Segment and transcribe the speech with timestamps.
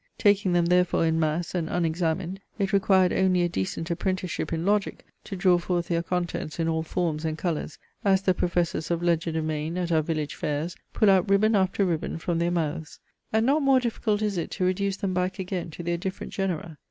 [0.17, 5.05] Taking them therefore in mass, and unexamined, it required only a decent apprenticeship in logic,
[5.25, 9.77] to draw forth their contents in all forms and colours, as the professors of legerdemain
[9.77, 12.99] at our village fairs pull out ribbon after ribbon from their mouths.
[13.31, 16.79] And not more difficult is it to reduce them back again to their different genera.